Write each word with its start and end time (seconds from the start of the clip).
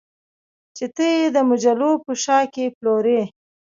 چې 0.75 0.85
ته 0.95 1.05
یې 1.15 1.25
د 1.35 1.37
مجلو 1.49 1.91
په 2.05 2.11
شا 2.23 2.39
کې 2.53 2.65
پلورې 2.77 3.21